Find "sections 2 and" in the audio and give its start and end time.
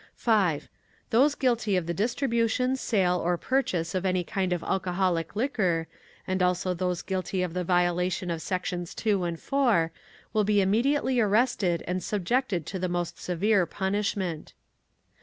8.41-9.39